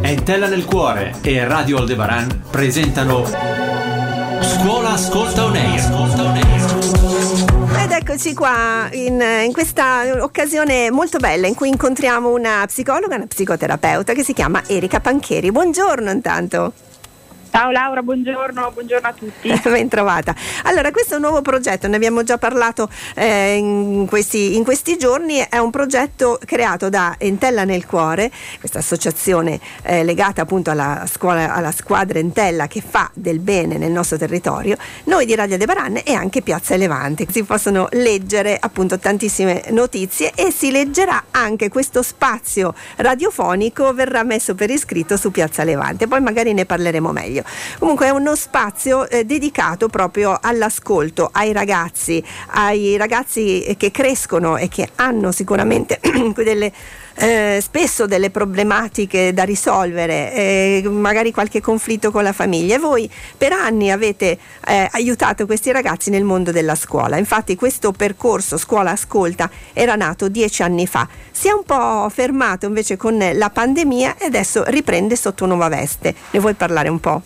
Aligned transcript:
Entella 0.00 0.48
nel 0.48 0.64
cuore 0.64 1.16
e 1.22 1.44
Radio 1.46 1.78
Aldebaran 1.78 2.44
presentano 2.50 3.24
Scuola 4.40 4.90
Ascolta 4.90 5.44
On 5.44 5.56
Ed 7.76 7.90
eccoci 7.90 8.32
qua 8.34 8.88
in, 8.92 9.20
in, 9.44 9.52
questa 9.52 10.02
occasione 10.20 10.90
molto 10.90 11.18
bella 11.18 11.46
in 11.46 11.54
cui 11.54 11.68
incontriamo 11.68 12.30
una 12.30 12.64
psicologa, 12.66 13.16
una 13.16 13.26
psicoterapeuta 13.26 14.12
che 14.12 14.22
si 14.22 14.32
chiama 14.32 14.62
Erika 14.66 15.00
Pancheri. 15.00 15.50
Buongiorno 15.50 16.10
intanto. 16.10 16.72
Ciao 17.54 17.70
Laura, 17.70 18.02
buongiorno, 18.02 18.72
buongiorno 18.72 19.06
a 19.06 19.12
tutti. 19.12 19.48
Ben 19.62 19.88
trovata. 19.88 20.34
Allora, 20.64 20.90
questo 20.90 21.12
è 21.12 21.16
un 21.18 21.22
nuovo 21.22 21.40
progetto, 21.40 21.86
ne 21.86 21.94
abbiamo 21.94 22.24
già 22.24 22.36
parlato 22.36 22.88
eh, 23.14 23.54
in, 23.54 24.06
questi, 24.08 24.56
in, 24.56 24.64
questi, 24.64 24.98
giorni, 24.98 25.36
è 25.48 25.58
un 25.58 25.70
progetto 25.70 26.40
creato 26.44 26.88
da 26.88 27.14
Entella 27.16 27.62
nel 27.62 27.86
Cuore, 27.86 28.32
questa 28.58 28.80
associazione 28.80 29.60
eh, 29.82 30.02
legata 30.02 30.42
appunto 30.42 30.72
alla, 30.72 31.06
scuola, 31.08 31.54
alla 31.54 31.70
squadra 31.70 32.18
Entella 32.18 32.66
che 32.66 32.82
fa 32.84 33.08
del 33.14 33.38
bene 33.38 33.78
nel 33.78 33.92
nostro 33.92 34.18
territorio, 34.18 34.76
noi 35.04 35.24
di 35.24 35.36
Radio 35.36 35.56
De 35.56 35.64
Baran 35.64 36.00
e 36.02 36.12
anche 36.12 36.42
Piazza 36.42 36.74
Levante. 36.74 37.26
Si 37.30 37.44
possono 37.44 37.86
leggere 37.92 38.58
appunto 38.60 38.98
tantissime 38.98 39.62
notizie 39.70 40.32
e 40.34 40.50
si 40.50 40.72
leggerà 40.72 41.26
anche 41.30 41.68
questo 41.68 42.02
spazio 42.02 42.74
radiofonico, 42.96 43.94
verrà 43.94 44.24
messo 44.24 44.56
per 44.56 44.70
iscritto 44.70 45.16
su 45.16 45.30
Piazza 45.30 45.62
Levante, 45.62 46.08
poi 46.08 46.20
magari 46.20 46.52
ne 46.52 46.64
parleremo 46.64 47.12
meglio. 47.12 47.42
Comunque 47.78 48.06
è 48.06 48.10
uno 48.10 48.34
spazio 48.34 49.08
eh, 49.08 49.24
dedicato 49.24 49.88
proprio 49.88 50.38
all'ascolto, 50.40 51.28
ai 51.32 51.52
ragazzi, 51.52 52.22
ai 52.48 52.96
ragazzi 52.96 53.74
che 53.76 53.90
crescono 53.90 54.56
e 54.56 54.68
che 54.68 54.88
hanno 54.96 55.32
sicuramente 55.32 56.00
delle 56.34 56.72
eh, 57.16 57.60
spesso 57.62 58.06
delle 58.06 58.30
problematiche 58.30 59.32
da 59.32 59.44
risolvere, 59.44 60.32
eh, 60.32 60.82
magari 60.88 61.32
qualche 61.32 61.60
conflitto 61.60 62.10
con 62.10 62.22
la 62.22 62.32
famiglia. 62.32 62.74
E 62.74 62.78
voi 62.78 63.10
per 63.36 63.52
anni 63.52 63.90
avete 63.90 64.38
eh, 64.66 64.88
aiutato 64.92 65.46
questi 65.46 65.70
ragazzi 65.70 66.10
nel 66.10 66.24
mondo 66.24 66.50
della 66.50 66.74
scuola. 66.74 67.16
Infatti 67.16 67.54
questo 67.56 67.92
percorso 67.92 68.56
Scuola 68.56 68.92
Ascolta 68.92 69.50
era 69.72 69.94
nato 69.94 70.28
dieci 70.28 70.62
anni 70.62 70.86
fa. 70.86 71.06
Si 71.30 71.48
è 71.48 71.52
un 71.52 71.64
po' 71.64 72.08
fermato 72.08 72.66
invece 72.66 72.96
con 72.96 73.16
la 73.32 73.50
pandemia 73.50 74.16
e 74.18 74.26
adesso 74.26 74.64
riprende 74.66 75.16
sotto 75.16 75.46
nuova 75.46 75.68
veste. 75.68 76.14
Ne 76.30 76.40
vuoi 76.40 76.54
parlare 76.54 76.88
un 76.88 77.00
po'? 77.00 77.22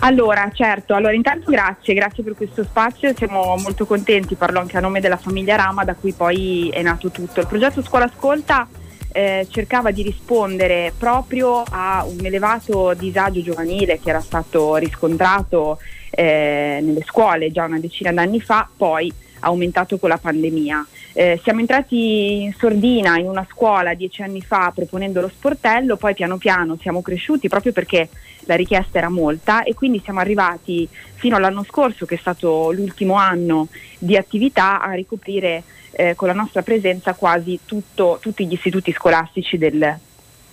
Allora, 0.00 0.50
certo, 0.52 0.94
allora 0.94 1.14
intanto 1.14 1.50
grazie, 1.50 1.94
grazie 1.94 2.22
per 2.22 2.34
questo 2.34 2.62
spazio, 2.62 3.14
siamo 3.16 3.56
molto 3.56 3.86
contenti, 3.86 4.34
parlo 4.34 4.60
anche 4.60 4.76
a 4.76 4.80
nome 4.80 5.00
della 5.00 5.16
famiglia 5.16 5.56
Rama 5.56 5.84
da 5.84 5.94
cui 5.94 6.12
poi 6.12 6.68
è 6.68 6.82
nato 6.82 7.10
tutto. 7.10 7.40
Il 7.40 7.46
progetto 7.46 7.82
Scuola 7.82 8.04
Ascolta 8.04 8.68
eh, 9.10 9.46
cercava 9.50 9.90
di 9.90 10.02
rispondere 10.02 10.92
proprio 10.96 11.62
a 11.66 12.04
un 12.06 12.24
elevato 12.24 12.92
disagio 12.92 13.40
giovanile 13.40 13.98
che 13.98 14.10
era 14.10 14.20
stato 14.20 14.76
riscontrato 14.76 15.78
eh, 16.10 16.80
nelle 16.82 17.02
scuole 17.02 17.50
già 17.50 17.64
una 17.64 17.80
decina 17.80 18.12
d'anni 18.12 18.40
fa, 18.40 18.68
poi 18.76 19.10
aumentato 19.40 19.98
con 19.98 20.10
la 20.10 20.18
pandemia. 20.18 20.86
Eh, 21.18 21.40
siamo 21.42 21.60
entrati 21.60 22.42
in 22.42 22.52
sordina 22.52 23.18
in 23.18 23.26
una 23.26 23.46
scuola 23.50 23.94
dieci 23.94 24.20
anni 24.20 24.42
fa 24.42 24.70
proponendo 24.74 25.22
lo 25.22 25.28
sportello, 25.28 25.96
poi 25.96 26.12
piano 26.12 26.36
piano 26.36 26.76
siamo 26.78 27.00
cresciuti 27.00 27.48
proprio 27.48 27.72
perché 27.72 28.10
la 28.40 28.54
richiesta 28.54 28.98
era 28.98 29.08
molta 29.08 29.62
e 29.62 29.72
quindi 29.72 30.02
siamo 30.04 30.20
arrivati 30.20 30.86
fino 31.14 31.36
all'anno 31.36 31.64
scorso, 31.64 32.04
che 32.04 32.16
è 32.16 32.18
stato 32.18 32.70
l'ultimo 32.70 33.14
anno 33.14 33.68
di 33.98 34.14
attività, 34.14 34.82
a 34.82 34.92
ricoprire 34.92 35.62
eh, 35.92 36.14
con 36.14 36.28
la 36.28 36.34
nostra 36.34 36.60
presenza 36.60 37.14
quasi 37.14 37.60
tutto, 37.64 38.18
tutti 38.20 38.46
gli 38.46 38.52
istituti 38.52 38.92
scolastici 38.92 39.56
del, 39.56 39.98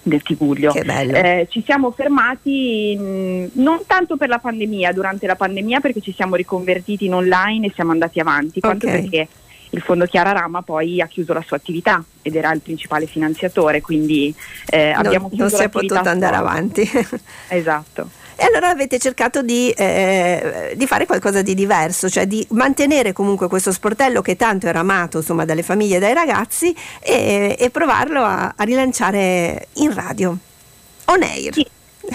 del 0.02 0.22
Tigullio. 0.22 0.72
Eh, 0.74 1.48
ci 1.50 1.62
siamo 1.66 1.92
fermati 1.92 2.96
mh, 2.98 3.62
non 3.62 3.82
tanto 3.86 4.16
per 4.16 4.30
la 4.30 4.40
pandemia, 4.40 4.94
durante 4.94 5.28
la 5.28 5.36
pandemia 5.36 5.82
perché 5.82 6.00
ci 6.00 6.14
siamo 6.14 6.36
riconvertiti 6.36 7.04
in 7.04 7.16
online 7.16 7.68
e 7.68 7.72
siamo 7.76 7.92
andati 7.92 8.22
avanti, 8.22 8.62
quanto 8.62 8.88
okay. 8.88 9.02
perché 9.02 9.28
il 9.74 9.82
Fondo 9.82 10.06
Chiara 10.06 10.32
Rama 10.32 10.62
poi 10.62 11.02
ha 11.02 11.08
chiuso 11.08 11.34
la 11.34 11.44
sua 11.46 11.58
attività 11.58 12.04
ed 12.22 12.36
era 12.36 12.52
il 12.52 12.62
principale 12.62 13.08
finanziatore, 13.08 13.82
quindi 13.82 14.34
eh, 14.68 14.92
abbiamo 14.92 15.28
non, 15.28 15.30
chiuso 15.30 15.44
Non 15.44 15.50
si 15.50 15.64
è 15.64 15.70
potuto 15.70 16.10
andare 16.10 16.36
avanti. 16.36 16.90
esatto. 17.50 18.10
E 18.36 18.46
allora 18.46 18.70
avete 18.70 18.98
cercato 18.98 19.42
di, 19.42 19.70
eh, 19.72 20.74
di, 20.76 20.88
fare 20.88 21.06
qualcosa 21.06 21.42
di 21.42 21.54
diverso, 21.54 22.10
cioè 22.10 22.26
di 22.26 22.46
mantenere 22.52 23.14
comunque 23.14 23.48
questo 23.48 23.72
sportello 23.72 24.22
che 24.22 24.36
tanto 24.36 24.68
era 24.68 24.80
amato 24.80 25.18
insomma, 25.18 25.46
dalle 25.46 25.62
famiglie 25.62 25.98
e 25.98 26.00
dai 26.00 26.14
ragazzi 26.14 26.76
e, 27.00 27.56
e 27.58 27.70
provarlo 27.70 28.24
a, 28.24 28.54
a, 28.56 28.64
rilanciare 28.64 29.68
in 29.74 29.94
radio, 29.94 30.36
on 31.06 31.22
air. 31.22 31.54
Sì, 31.54 31.68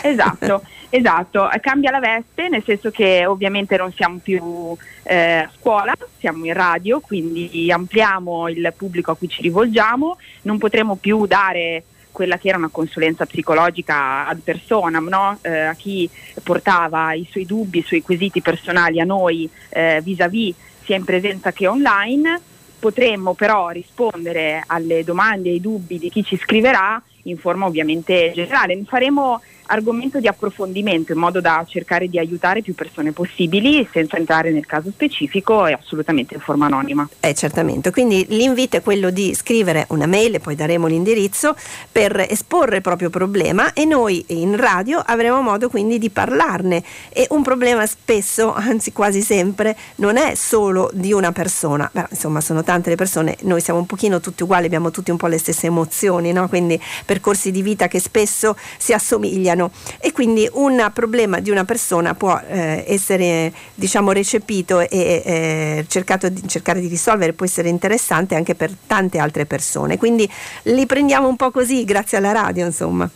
esatto. 0.02 0.62
Esatto, 0.90 1.48
cambia 1.60 1.90
la 1.90 2.00
veste, 2.00 2.48
nel 2.48 2.62
senso 2.64 2.90
che 2.90 3.26
ovviamente 3.26 3.76
non 3.76 3.92
siamo 3.92 4.20
più 4.22 4.74
eh, 5.02 5.16
a 5.16 5.50
scuola, 5.58 5.94
siamo 6.18 6.46
in 6.46 6.54
radio, 6.54 7.00
quindi 7.00 7.70
ampliamo 7.70 8.48
il 8.48 8.72
pubblico 8.74 9.10
a 9.10 9.16
cui 9.16 9.28
ci 9.28 9.42
rivolgiamo, 9.42 10.16
non 10.42 10.56
potremo 10.56 10.96
più 10.96 11.26
dare 11.26 11.84
quella 12.10 12.38
che 12.38 12.48
era 12.48 12.56
una 12.56 12.70
consulenza 12.72 13.26
psicologica 13.26 14.26
ad 14.26 14.40
personam, 14.40 15.08
no? 15.08 15.38
eh, 15.42 15.60
a 15.60 15.74
chi 15.74 16.08
portava 16.42 17.12
i 17.12 17.28
suoi 17.30 17.44
dubbi, 17.44 17.78
i 17.78 17.84
suoi 17.86 18.02
quesiti 18.02 18.40
personali 18.40 18.98
a 18.98 19.04
noi 19.04 19.48
eh, 19.68 20.00
vis-à-vis 20.02 20.54
sia 20.84 20.96
in 20.96 21.04
presenza 21.04 21.52
che 21.52 21.66
online. 21.66 22.40
Potremmo 22.78 23.34
però 23.34 23.68
rispondere 23.68 24.62
alle 24.66 25.04
domande 25.04 25.48
e 25.48 25.52
ai 25.52 25.60
dubbi 25.60 25.98
di 25.98 26.10
chi 26.10 26.24
ci 26.24 26.36
scriverà 26.36 27.00
in 27.24 27.36
forma 27.36 27.66
ovviamente 27.66 28.32
generale. 28.34 28.80
Faremo 28.84 29.40
argomento 29.68 30.20
di 30.20 30.28
approfondimento 30.28 31.12
in 31.12 31.18
modo 31.18 31.40
da 31.40 31.64
cercare 31.66 32.08
di 32.08 32.18
aiutare 32.18 32.62
più 32.62 32.74
persone 32.74 33.12
possibili 33.12 33.86
senza 33.90 34.16
entrare 34.16 34.50
nel 34.50 34.66
caso 34.66 34.90
specifico 34.90 35.66
e 35.66 35.72
assolutamente 35.72 36.34
in 36.34 36.40
forma 36.40 36.66
anonima. 36.66 37.08
Eh, 37.20 37.34
certamente, 37.34 37.90
quindi 37.90 38.26
l'invito 38.28 38.76
è 38.76 38.82
quello 38.82 39.10
di 39.10 39.34
scrivere 39.34 39.86
una 39.90 40.06
mail 40.06 40.34
e 40.34 40.40
poi 40.40 40.54
daremo 40.54 40.86
l'indirizzo 40.86 41.54
per 41.90 42.24
esporre 42.28 42.76
il 42.76 42.82
proprio 42.82 43.10
problema 43.10 43.72
e 43.72 43.84
noi 43.84 44.24
in 44.28 44.56
radio 44.56 45.02
avremo 45.04 45.40
modo 45.42 45.68
quindi 45.68 45.98
di 45.98 46.10
parlarne 46.10 46.82
e 47.10 47.26
un 47.30 47.42
problema 47.42 47.86
spesso, 47.86 48.52
anzi 48.54 48.92
quasi 48.92 49.20
sempre, 49.20 49.76
non 49.96 50.16
è 50.16 50.34
solo 50.34 50.90
di 50.92 51.12
una 51.12 51.32
persona, 51.32 51.88
Beh, 51.92 52.06
insomma 52.10 52.40
sono 52.40 52.62
tante 52.62 52.90
le 52.90 52.96
persone, 52.96 53.36
noi 53.42 53.60
siamo 53.60 53.78
un 53.78 53.86
pochino 53.86 54.20
tutti 54.20 54.42
uguali, 54.42 54.66
abbiamo 54.66 54.90
tutti 54.90 55.10
un 55.10 55.16
po' 55.16 55.26
le 55.26 55.38
stesse 55.38 55.66
emozioni, 55.66 56.32
no? 56.32 56.48
quindi 56.48 56.80
percorsi 57.04 57.50
di 57.50 57.62
vita 57.62 57.88
che 57.88 58.00
spesso 58.00 58.56
si 58.78 58.92
assomigliano 58.92 59.57
umano 59.58 59.70
e 60.00 60.12
quindi 60.12 60.48
un 60.52 60.90
problema 60.94 61.40
di 61.40 61.50
una 61.50 61.64
persona 61.64 62.14
può 62.14 62.40
eh, 62.46 62.84
essere 62.86 63.52
diciamo 63.74 64.12
recepito 64.12 64.80
e 64.80 64.88
eh, 64.90 65.84
cercato 65.88 66.28
di, 66.28 66.46
cercare 66.48 66.80
di 66.80 66.86
risolvere, 66.86 67.32
può 67.32 67.44
essere 67.44 67.68
interessante 67.68 68.36
anche 68.36 68.54
per 68.54 68.70
tante 68.86 69.18
altre 69.18 69.44
persone. 69.44 69.98
Quindi 69.98 70.28
li 70.64 70.86
prendiamo 70.86 71.28
un 71.28 71.36
po' 71.36 71.50
così 71.50 71.84
grazie 71.84 72.18
alla 72.18 72.32
radio, 72.32 72.64
insomma. 72.64 73.10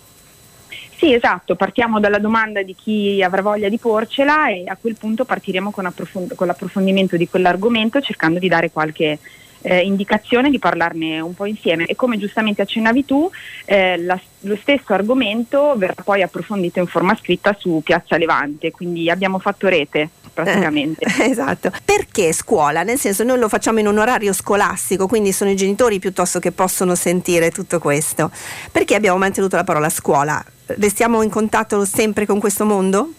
Sì, 0.96 1.12
esatto, 1.12 1.56
partiamo 1.56 1.98
dalla 1.98 2.20
domanda 2.20 2.62
di 2.62 2.76
chi 2.76 3.20
avrà 3.24 3.42
voglia 3.42 3.68
di 3.68 3.76
porcela 3.78 4.48
e 4.50 4.64
a 4.68 4.76
quel 4.80 4.96
punto 4.96 5.24
partiremo 5.24 5.72
con, 5.72 5.84
approfond- 5.86 6.36
con 6.36 6.46
l'approfondimento 6.46 7.16
di 7.16 7.28
quell'argomento 7.28 8.00
cercando 8.00 8.38
di 8.38 8.46
dare 8.46 8.70
qualche 8.70 9.18
eh, 9.62 9.80
indicazione 9.80 10.50
di 10.50 10.58
parlarne 10.58 11.20
un 11.20 11.34
po' 11.34 11.46
insieme 11.46 11.86
e 11.86 11.94
come 11.94 12.18
giustamente 12.18 12.62
accennavi 12.62 13.04
tu 13.04 13.30
eh, 13.64 13.96
la, 13.98 14.20
lo 14.40 14.56
stesso 14.56 14.92
argomento 14.92 15.74
verrà 15.76 15.94
poi 16.02 16.22
approfondito 16.22 16.78
in 16.78 16.86
forma 16.86 17.16
scritta 17.16 17.56
su 17.58 17.80
Piazza 17.82 18.16
Levante, 18.16 18.70
quindi 18.70 19.08
abbiamo 19.10 19.38
fatto 19.38 19.68
rete 19.68 20.10
praticamente. 20.32 21.04
Eh, 21.04 21.26
esatto. 21.30 21.70
Perché 21.84 22.32
scuola? 22.32 22.82
Nel 22.82 22.98
senso 22.98 23.22
noi 23.24 23.38
lo 23.38 23.48
facciamo 23.48 23.78
in 23.78 23.86
un 23.86 23.98
orario 23.98 24.32
scolastico, 24.32 25.06
quindi 25.06 25.32
sono 25.32 25.50
i 25.50 25.56
genitori 25.56 25.98
piuttosto 25.98 26.38
che 26.38 26.52
possono 26.52 26.94
sentire 26.94 27.50
tutto 27.50 27.78
questo. 27.78 28.30
Perché 28.70 28.94
abbiamo 28.94 29.18
mantenuto 29.18 29.56
la 29.56 29.64
parola 29.64 29.88
scuola? 29.88 30.42
Restiamo 30.66 31.22
in 31.22 31.30
contatto 31.30 31.84
sempre 31.84 32.26
con 32.26 32.40
questo 32.40 32.64
mondo? 32.64 33.12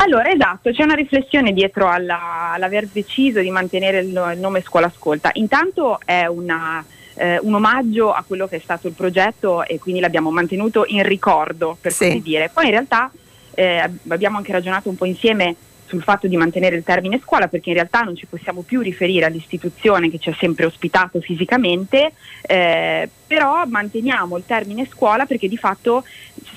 Allora, 0.00 0.30
esatto, 0.30 0.70
c'è 0.70 0.84
una 0.84 0.94
riflessione 0.94 1.52
dietro 1.52 1.88
alla, 1.88 2.52
all'aver 2.52 2.86
deciso 2.86 3.40
di 3.40 3.50
mantenere 3.50 3.98
il, 3.98 4.08
il, 4.08 4.38
nome 4.38 4.62
Scuola 4.62 4.86
Ascolta. 4.86 5.30
Intanto 5.34 5.98
è 6.04 6.26
una, 6.26 6.84
eh, 7.14 7.38
un 7.40 7.54
omaggio 7.54 8.12
a 8.12 8.22
quello 8.24 8.46
che 8.46 8.56
è 8.56 8.60
stato 8.60 8.86
il 8.86 8.92
progetto 8.92 9.64
e 9.64 9.78
quindi 9.80 10.00
l'abbiamo 10.00 10.30
mantenuto 10.30 10.84
in 10.86 11.02
ricordo, 11.02 11.76
per 11.80 11.92
sì. 11.92 12.06
così 12.06 12.22
dire. 12.22 12.48
Poi 12.52 12.66
in 12.66 12.70
realtà 12.70 13.10
eh, 13.54 13.90
abbiamo 14.08 14.36
anche 14.36 14.52
ragionato 14.52 14.88
un 14.88 14.96
po' 14.96 15.04
insieme 15.04 15.56
sul 15.88 16.02
fatto 16.02 16.26
di 16.26 16.36
mantenere 16.36 16.76
il 16.76 16.84
termine 16.84 17.20
scuola 17.24 17.48
perché 17.48 17.70
in 17.70 17.76
realtà 17.76 18.02
non 18.02 18.14
ci 18.14 18.26
possiamo 18.26 18.60
più 18.60 18.80
riferire 18.80 19.24
all'istituzione 19.24 20.10
che 20.10 20.18
ci 20.18 20.28
ha 20.28 20.36
sempre 20.38 20.66
ospitato 20.66 21.20
fisicamente, 21.20 22.12
eh, 22.42 23.08
però 23.26 23.64
manteniamo 23.66 24.36
il 24.36 24.44
termine 24.46 24.86
scuola 24.86 25.24
perché 25.24 25.48
di 25.48 25.56
fatto 25.56 26.04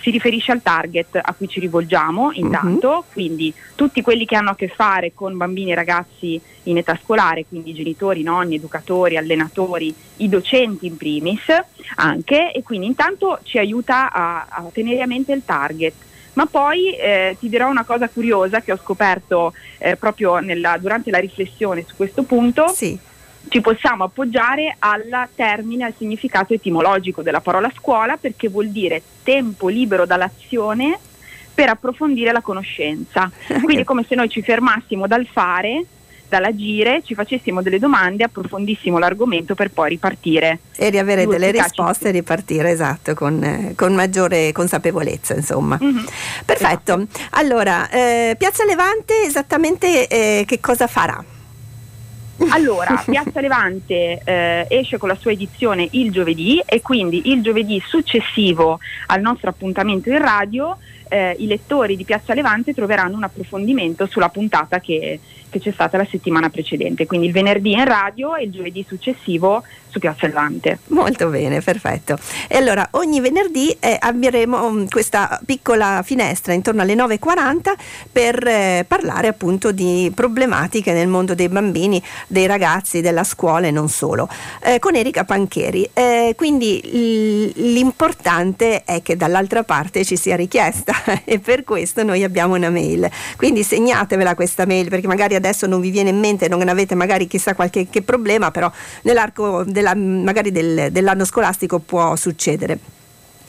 si 0.01 0.09
riferisce 0.09 0.51
al 0.51 0.61
target 0.61 1.19
a 1.21 1.33
cui 1.33 1.47
ci 1.47 1.59
rivolgiamo 1.59 2.31
intanto, 2.33 2.89
uh-huh. 2.89 3.03
quindi 3.13 3.53
tutti 3.75 4.01
quelli 4.01 4.25
che 4.25 4.35
hanno 4.35 4.51
a 4.51 4.55
che 4.55 4.67
fare 4.67 5.13
con 5.13 5.37
bambini 5.37 5.71
e 5.71 5.75
ragazzi 5.75 6.41
in 6.63 6.77
età 6.77 6.99
scolare, 7.01 7.45
quindi 7.47 7.73
genitori, 7.73 8.23
nonni, 8.23 8.55
educatori, 8.55 9.15
allenatori, 9.15 9.93
i 10.17 10.27
docenti 10.27 10.87
in 10.87 10.97
primis 10.97 11.45
anche 11.95 12.51
e 12.51 12.63
quindi 12.63 12.87
intanto 12.87 13.39
ci 13.43 13.57
aiuta 13.57 14.11
a, 14.11 14.45
a 14.49 14.69
tenere 14.73 15.01
a 15.01 15.07
mente 15.07 15.31
il 15.31 15.43
target 15.45 15.93
ma 16.33 16.45
poi 16.45 16.95
eh, 16.95 17.35
ti 17.39 17.49
dirò 17.49 17.69
una 17.69 17.83
cosa 17.83 18.09
curiosa 18.09 18.61
che 18.61 18.71
ho 18.71 18.77
scoperto 18.77 19.53
eh, 19.77 19.95
proprio 19.95 20.39
nella, 20.39 20.77
durante 20.77 21.11
la 21.11 21.19
riflessione 21.19 21.83
su 21.85 21.95
questo 21.95 22.23
punto. 22.23 22.67
Sì. 22.69 22.97
Ci 23.47 23.59
possiamo 23.59 24.03
appoggiare 24.03 24.75
al 24.79 25.27
termine, 25.35 25.85
al 25.85 25.95
significato 25.97 26.53
etimologico 26.53 27.21
della 27.21 27.41
parola 27.41 27.71
scuola 27.75 28.17
perché 28.17 28.49
vuol 28.49 28.69
dire 28.69 29.01
tempo 29.23 29.67
libero 29.67 30.05
dall'azione 30.05 30.97
per 31.53 31.69
approfondire 31.69 32.31
la 32.31 32.41
conoscenza. 32.41 33.29
Quindi 33.63 33.81
è 33.81 33.83
come 33.83 34.05
se 34.07 34.15
noi 34.15 34.29
ci 34.29 34.41
fermassimo 34.41 35.07
dal 35.07 35.25
fare 35.25 35.85
dall'agire, 36.31 37.03
ci 37.05 37.13
facessimo 37.13 37.61
delle 37.61 37.77
domande, 37.77 38.23
approfondissimo 38.23 38.97
l'argomento 38.97 39.53
per 39.53 39.69
poi 39.69 39.89
ripartire. 39.89 40.59
E 40.77 40.89
riavere 40.89 41.27
delle 41.27 41.51
risposte 41.51 42.07
e 42.07 42.11
ripartire, 42.11 42.71
esatto, 42.71 43.13
con, 43.13 43.43
eh, 43.43 43.73
con 43.75 43.93
maggiore 43.93 44.53
consapevolezza, 44.53 45.35
insomma. 45.35 45.77
Mm-hmm. 45.81 46.05
Perfetto. 46.45 46.93
Esatto. 46.93 47.07
Allora, 47.31 47.89
eh, 47.89 48.35
Piazza 48.37 48.63
Levante 48.63 49.23
esattamente 49.25 50.07
eh, 50.07 50.45
che 50.47 50.59
cosa 50.61 50.87
farà? 50.87 51.23
Allora, 52.49 53.03
Piazza 53.05 53.41
Levante 53.41 54.21
eh, 54.23 54.65
esce 54.69 54.97
con 54.97 55.09
la 55.09 55.15
sua 55.15 55.31
edizione 55.31 55.87
il 55.91 56.11
giovedì 56.11 56.61
e 56.65 56.81
quindi 56.81 57.29
il 57.31 57.41
giovedì 57.41 57.81
successivo 57.85 58.79
al 59.07 59.21
nostro 59.21 59.49
appuntamento 59.49 60.09
in 60.09 60.19
radio 60.19 60.77
eh, 61.11 61.35
i 61.39 61.45
lettori 61.45 61.97
di 61.97 62.05
Piazza 62.05 62.33
Levante 62.33 62.73
troveranno 62.73 63.17
un 63.17 63.23
approfondimento 63.23 64.05
sulla 64.05 64.29
puntata 64.29 64.79
che, 64.79 65.19
che, 65.49 65.59
c'è 65.59 65.71
stata 65.71 65.97
la 65.97 66.07
settimana 66.09 66.49
precedente, 66.49 67.05
quindi 67.05 67.27
il 67.27 67.33
venerdì 67.33 67.73
in 67.73 67.83
radio 67.83 68.35
e 68.35 68.43
il 68.43 68.51
giovedì 68.51 68.85
successivo 68.87 69.61
su 69.89 69.99
Piazza 69.99 70.25
Levante. 70.25 70.79
Molto 70.87 71.27
bene, 71.27 71.59
perfetto. 71.59 72.17
E 72.47 72.55
allora 72.55 72.87
ogni 72.91 73.19
venerdì 73.19 73.75
eh, 73.79 73.97
avremo 73.99 74.65
um, 74.65 74.87
questa 74.87 75.37
piccola 75.45 76.01
finestra 76.01 76.53
intorno 76.53 76.81
alle 76.81 76.95
9.40 76.95 77.73
per 78.09 78.47
eh, 78.47 78.85
parlare 78.87 79.27
appunto 79.27 79.73
di 79.73 80.09
problematiche 80.15 80.93
nel 80.93 81.09
mondo 81.09 81.35
dei 81.35 81.49
bambini, 81.49 82.01
dei 82.27 82.45
ragazzi, 82.45 83.01
della 83.01 83.25
scuola 83.25 83.67
e 83.67 83.71
non 83.71 83.89
solo, 83.89 84.29
eh, 84.63 84.79
con 84.79 84.95
Erika 84.95 85.25
Pancheri. 85.25 85.89
Eh, 85.93 86.35
quindi 86.37 87.51
l- 87.53 87.73
l'importante 87.73 88.85
è 88.85 89.01
che 89.01 89.17
dall'altra 89.17 89.63
parte 89.63 90.05
ci 90.05 90.15
sia 90.15 90.37
richiesta 90.37 90.93
e 91.25 91.39
per 91.39 91.63
questo 91.63 92.03
noi 92.03 92.23
abbiamo 92.23 92.55
una 92.55 92.69
mail. 92.69 93.09
Quindi 93.37 93.63
segnatevela 93.63 94.35
questa 94.35 94.65
mail 94.65 94.89
perché 94.89 95.07
magari 95.07 95.35
adesso 95.35 95.67
non 95.67 95.81
vi 95.81 95.89
viene 95.89 96.09
in 96.09 96.19
mente, 96.19 96.47
non 96.47 96.67
avete 96.67 96.95
magari 96.95 97.27
chissà 97.27 97.55
qualche 97.55 97.87
problema, 98.03 98.51
però 98.51 98.71
nell'arco 99.03 99.63
della, 99.63 99.95
magari 99.95 100.51
del, 100.51 100.91
dell'anno 100.91 101.25
scolastico 101.25 101.79
può 101.79 102.15
succedere. 102.15 102.99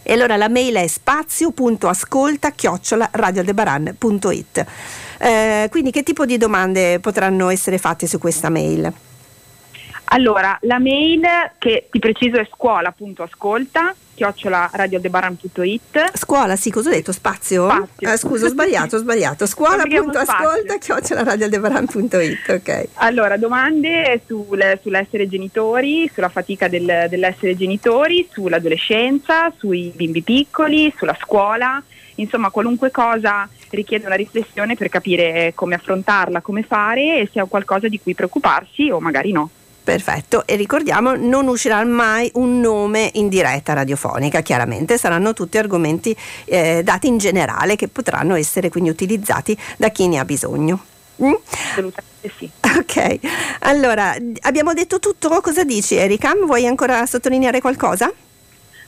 E 0.05 0.13
allora 0.13 0.37
la 0.37 0.49
mail 0.49 0.75
è 0.75 0.87
spazio.ascolta 0.87 2.51
chiocciola 2.51 3.09
radiodebaran.it. 3.13 4.67
Eh, 5.19 5.69
quindi 5.71 5.93
che 5.93 6.03
tipo 6.03 6.27
di 6.27 6.37
domande 6.37 6.99
potranno 6.99 7.49
essere 7.51 7.79
fatte 7.79 8.09
su 8.09 8.19
questa 8.19 8.49
mail? 8.49 8.93
Allora, 10.07 10.59
la 10.63 10.81
mail 10.81 11.23
che 11.59 11.87
ti 11.91 12.01
preciso 12.01 12.37
è 12.37 12.49
scuola.ascolta 12.53 13.95
chiocciola 14.15 14.71
radiodebaran.it 14.73 16.17
Scuola, 16.17 16.57
sì, 16.57 16.71
cosa 16.71 16.91
ho 16.91 16.93
detto? 16.93 17.13
Spazio? 17.13 17.69
Spazio. 17.69 18.13
Eh, 18.13 18.17
scusa, 18.17 18.47
ho 18.47 18.49
sbagliato, 18.49 18.97
ho 18.97 18.99
sbagliato. 18.99 19.47
Scuola.ascolta 19.47 20.79
chiocciola 20.79 21.23
radiodebaran.it, 21.23 22.49
ok. 22.49 22.89
Allora, 22.95 23.37
domande 23.37 24.21
sul, 24.27 24.79
sull'essere 24.83 25.29
genitori, 25.29 26.11
sulla 26.13 26.29
fatica 26.29 26.69
del, 26.69 27.07
dell'essere 27.09 27.57
genitori, 27.57 28.29
sull'adolescenza, 28.31 29.53
sui 29.57 29.93
bimbi 29.95 30.23
piccoli, 30.23 30.93
sulla 30.97 31.17
scuola, 31.21 31.83
insomma 32.17 32.51
qualunque 32.51 32.91
cosa 32.91 33.49
richiede 33.71 34.07
una 34.07 34.15
riflessione 34.15 34.77
per 34.77 34.89
capire 34.89 35.53
come 35.55 35.75
affrontarla, 35.75 36.41
come 36.41 36.63
fare 36.63 37.21
e 37.21 37.29
se 37.33 37.41
è 37.41 37.49
qualcosa 37.49 37.89
di 37.89 38.01
cui 38.01 38.15
preoccuparsi 38.15 38.91
o 38.91 39.01
magari 39.01 39.33
no. 39.33 39.51
Perfetto, 39.85 40.47
e 40.47 40.55
ricordiamo 40.55 41.17
non 41.17 41.49
uscirà 41.49 41.85
mai 41.85 42.31
un 42.35 42.61
nome 42.61 43.11
in 43.15 43.29
diretta 43.29 43.73
radiofonica, 43.73 44.41
chiaramente 44.41 44.97
saranno 44.97 45.33
tutti 45.33 45.59
argomenti 45.59 46.17
eh, 46.45 46.83
dati 46.85 47.09
in 47.09 47.19
generale 47.19 47.75
che 47.75 47.89
potranno 47.89 48.37
essere 48.37 48.69
quindi 48.69 48.91
utilizzati 48.91 49.59
da 49.77 49.89
chi 49.89 50.07
ne 50.07 50.19
ha 50.21 50.25
bisogno. 50.25 50.85
Mm? 51.21 51.33
Assolutamente 51.71 52.33
sì. 52.39 52.49
Ok, 52.79 53.19
allora 53.61 54.15
abbiamo 54.43 54.73
detto 54.73 55.01
tutto, 55.01 55.41
cosa 55.41 55.65
dici 55.65 55.97
Erika? 55.97 56.33
Vuoi 56.47 56.67
ancora 56.67 57.05
sottolineare 57.05 57.61
qualcosa? 57.61 58.11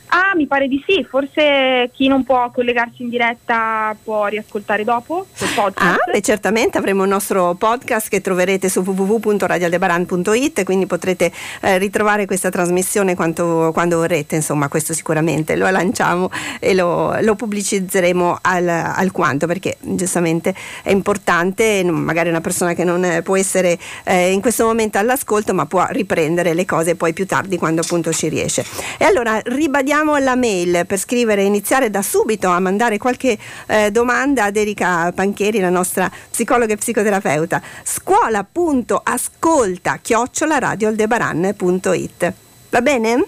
Ah, 0.07 0.33
mi 0.35 0.45
pare 0.45 0.67
di 0.67 0.83
sì, 0.87 1.05
forse 1.09 1.89
chi 1.93 2.07
non 2.07 2.23
può 2.23 2.51
collegarsi 2.51 3.01
in 3.01 3.09
diretta 3.09 3.95
può 4.01 4.27
riascoltare 4.27 4.83
dopo 4.83 5.25
sul 5.33 5.47
podcast. 5.55 5.99
Ah, 5.99 6.11
beh, 6.11 6.21
certamente 6.21 6.77
avremo 6.77 7.03
il 7.03 7.09
nostro 7.09 7.55
podcast 7.55 8.09
che 8.09 8.21
troverete 8.21 8.69
su 8.69 8.81
www.radialdebaran.it, 8.81 10.63
quindi 10.63 10.85
potrete 10.85 11.31
eh, 11.61 11.77
ritrovare 11.79 12.25
questa 12.25 12.49
trasmissione 12.49 13.15
quanto, 13.15 13.71
quando 13.73 13.97
vorrete, 13.97 14.35
insomma, 14.35 14.67
questo 14.67 14.93
sicuramente 14.93 15.55
lo 15.55 15.69
lanciamo 15.69 16.29
e 16.59 16.73
lo, 16.75 17.19
lo 17.19 17.35
pubblicizzeremo 17.35 18.39
al, 18.41 18.67
al, 18.67 19.11
quanto, 19.11 19.47
perché 19.47 19.77
giustamente 19.79 20.53
è 20.83 20.91
importante, 20.91 21.83
magari 21.83 22.29
una 22.29 22.41
persona 22.41 22.73
che 22.73 22.83
non 22.83 23.21
può 23.23 23.35
essere 23.35 23.77
eh, 24.03 24.31
in 24.31 24.39
questo 24.39 24.65
momento 24.65 24.99
all'ascolto, 24.99 25.53
ma 25.53 25.65
può 25.65 25.85
riprendere 25.89 26.53
le 26.53 26.65
cose 26.65 26.95
poi 26.95 27.13
più 27.13 27.25
tardi 27.25 27.57
quando 27.57 27.81
appunto 27.81 28.13
ci 28.13 28.29
riesce. 28.29 28.63
E 28.97 29.05
allora 29.05 29.39
ribadiamo 29.43 29.94
ricordiamo 29.95 30.17
la 30.17 30.35
mail 30.35 30.85
per 30.85 30.99
scrivere 30.99 31.41
e 31.41 31.45
iniziare 31.45 31.89
da 31.89 32.01
subito 32.01 32.49
a 32.49 32.59
mandare 32.59 32.97
qualche 32.97 33.37
eh, 33.65 33.91
domanda 33.91 34.43
ad 34.43 34.57
Erika 34.57 35.13
Panchieri, 35.15 35.61
la 35.61 35.69
nostra 35.69 36.11
psicologa 36.29 36.73
e 36.73 36.77
psicoterapeuta. 36.77 37.61
Scuola.ascolta 37.81 39.99
chiocciola 40.01 40.59
radioaldebaran.it. 40.59 42.33
Va 42.71 42.81
bene? 42.81 43.25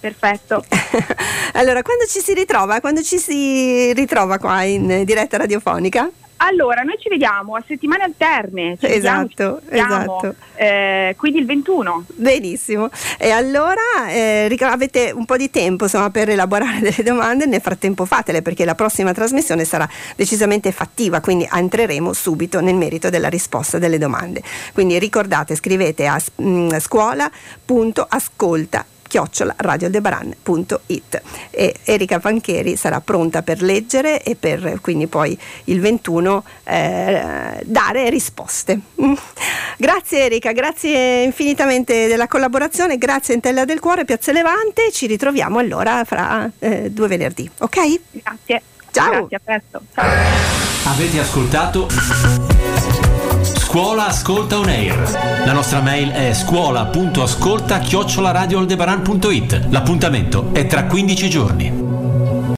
Perfetto. 0.00 0.64
allora, 1.54 1.82
quando 1.82 2.06
ci 2.06 2.18
si 2.18 2.34
ritrova? 2.34 2.80
Quando 2.80 3.00
ci 3.02 3.18
si 3.18 3.92
ritrova 3.92 4.38
qua 4.38 4.64
in 4.64 5.04
diretta 5.04 5.36
radiofonica? 5.36 6.10
Allora, 6.44 6.82
noi 6.82 6.96
ci 6.98 7.08
vediamo 7.08 7.54
a 7.54 7.62
settimane 7.66 8.02
alterne. 8.02 8.76
Esatto, 8.80 9.60
vediamo, 9.64 9.94
esatto. 9.94 10.34
Eh, 10.54 11.14
quindi 11.16 11.38
il 11.38 11.46
21. 11.46 12.04
Benissimo. 12.14 12.90
E 13.16 13.30
allora 13.30 14.08
eh, 14.08 14.52
avete 14.60 15.12
un 15.14 15.24
po' 15.24 15.36
di 15.36 15.50
tempo 15.50 15.84
insomma, 15.84 16.10
per 16.10 16.30
elaborare 16.30 16.80
delle 16.82 17.04
domande, 17.04 17.46
nel 17.46 17.60
frattempo 17.60 18.06
fatele 18.06 18.42
perché 18.42 18.64
la 18.64 18.74
prossima 18.74 19.12
trasmissione 19.12 19.64
sarà 19.64 19.88
decisamente 20.16 20.72
fattiva, 20.72 21.20
quindi 21.20 21.48
entreremo 21.50 22.12
subito 22.12 22.60
nel 22.60 22.74
merito 22.74 23.08
della 23.08 23.28
risposta 23.28 23.78
delle 23.78 23.98
domande. 23.98 24.42
Quindi 24.72 24.98
ricordate, 24.98 25.54
scrivete 25.54 26.06
a 26.06 26.20
mm, 26.42 26.70
scuola.ascolta 26.78 28.86
chiocciola 29.12 29.54
radiodebaran.it 29.58 31.22
e 31.50 31.74
Erika 31.84 32.18
Pancheri 32.18 32.76
sarà 32.76 33.02
pronta 33.02 33.42
per 33.42 33.60
leggere 33.60 34.22
e 34.22 34.36
per 34.36 34.78
quindi 34.80 35.06
poi 35.06 35.38
il 35.64 35.80
21 35.82 36.44
eh, 36.64 37.60
dare 37.62 38.08
risposte. 38.08 38.80
Grazie 39.76 40.24
Erika, 40.24 40.52
grazie 40.52 41.24
infinitamente 41.24 42.06
della 42.06 42.26
collaborazione, 42.26 42.96
grazie 42.96 43.34
Entella 43.34 43.66
del 43.66 43.80
Cuore, 43.80 44.06
Piazza 44.06 44.32
Levante, 44.32 44.90
ci 44.90 45.06
ritroviamo 45.06 45.58
allora 45.58 46.04
fra 46.04 46.50
eh, 46.58 46.90
due 46.90 47.08
venerdì, 47.08 47.50
ok? 47.58 48.00
Grazie. 48.12 48.62
Ciao. 48.92 49.10
Grazie, 49.10 49.36
a 49.36 49.40
presto. 49.44 49.82
Ciao. 49.94 50.90
Avete 50.90 51.18
ascoltato 51.20 53.11
Scuola 53.72 54.08
Ascolta 54.08 54.58
On 54.58 54.68
Air. 54.68 55.46
La 55.46 55.52
nostra 55.54 55.80
mail 55.80 56.10
è 56.10 56.34
scuola.ascolta 56.34 57.78
chiocciola. 57.78 58.30
L'appuntamento 59.70 60.50
è 60.52 60.66
tra 60.66 60.84
15 60.84 61.30
giorni. 61.30 61.81